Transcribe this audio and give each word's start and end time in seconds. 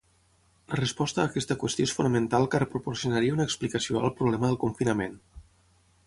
La 0.71 0.77
resposta 0.79 1.21
a 1.23 1.25
aquesta 1.31 1.57
qüestió 1.63 1.89
és 1.89 1.91
fonamental 1.97 2.45
car 2.55 2.61
proporcionaria 2.71 3.35
una 3.37 3.47
explicació 3.51 4.01
al 4.01 4.13
problema 4.23 4.49
del 4.53 4.57
confinament. 4.65 5.19